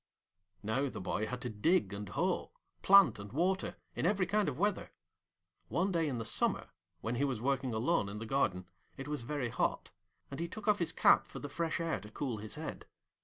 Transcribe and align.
Now 0.63 0.89
the 0.89 0.99
boy 0.99 1.27
had 1.27 1.41
to 1.41 1.49
dig 1.51 1.93
and 1.93 2.09
hoe, 2.09 2.53
plant 2.81 3.19
and 3.19 3.31
water, 3.31 3.75
in 3.95 4.07
every 4.07 4.25
kind 4.25 4.49
of 4.49 4.57
weather. 4.57 4.89
One 5.67 5.91
day 5.91 6.07
in 6.07 6.17
the 6.17 6.25
summer, 6.25 6.69
when 7.01 7.17
he 7.17 7.23
was 7.23 7.39
working 7.39 7.71
alone 7.71 8.09
in 8.09 8.17
the 8.17 8.25
garden, 8.25 8.65
it 8.97 9.07
was 9.07 9.21
very 9.21 9.49
hot, 9.49 9.91
and 10.31 10.39
he 10.39 10.47
took 10.47 10.67
off 10.67 10.79
his 10.79 10.91
cap 10.91 11.27
for 11.27 11.37
the 11.37 11.49
fresh 11.49 11.79
air 11.79 11.99
to 11.99 12.09
cool 12.09 12.37
his 12.39 12.55
head. 12.55 12.87